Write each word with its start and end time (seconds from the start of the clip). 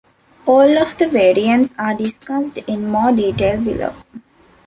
All 0.47 0.79
of 0.79 0.97
the 0.97 1.07
variants 1.07 1.75
are 1.77 1.93
discussed 1.93 2.57
in 2.65 2.87
more 2.89 3.11
detail 3.11 3.63
below. 3.63 3.93